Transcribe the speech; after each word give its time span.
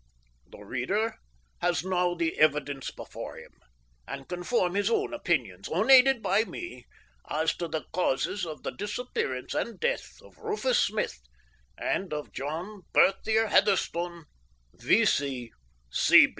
The 0.49 0.57
reader 0.63 1.13
has 1.59 1.85
now 1.85 2.15
the 2.15 2.35
evidence 2.39 2.89
before 2.89 3.37
him, 3.37 3.51
and 4.07 4.27
can 4.27 4.41
form 4.43 4.73
his 4.73 4.89
own 4.89 5.13
opinions 5.13 5.67
unaided 5.67 6.23
by 6.23 6.43
me 6.43 6.87
as 7.29 7.55
to 7.57 7.67
the 7.67 7.83
causes 7.93 8.43
of 8.43 8.63
the 8.63 8.71
disappearance 8.71 9.53
and 9.53 9.79
death 9.79 10.19
of 10.23 10.39
Rufus 10.39 10.79
Smith 10.83 11.19
and 11.77 12.13
of 12.13 12.33
John 12.33 12.81
Berthier 12.93 13.49
Heatherstone, 13.49 14.23
V. 14.73 15.51